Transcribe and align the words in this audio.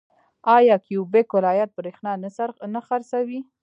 آیا 0.57 0.75
کیوبیک 0.85 1.27
ولایت 1.37 1.69
بریښنا 1.77 2.13
نه 2.73 2.81
خرڅوي؟ 2.87 3.39